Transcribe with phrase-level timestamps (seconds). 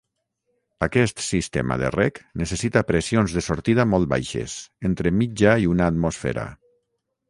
[0.85, 4.59] Aquest sistema de reg necessita pressions de sortida molt baixes
[4.93, 6.53] entre mitja i una atmosfera.